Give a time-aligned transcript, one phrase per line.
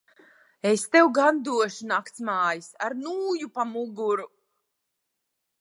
[0.69, 4.29] Es tev gan došu naktsmājas ar nūju pa muguru.